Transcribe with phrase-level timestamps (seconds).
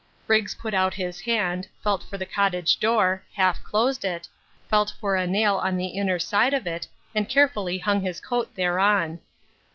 [0.25, 4.27] Briggs put out his hand, felt for the cottage door, half closed it,
[4.67, 8.55] felt for a nail on the inner side of it, and carefully hung his coat
[8.55, 9.19] thereon.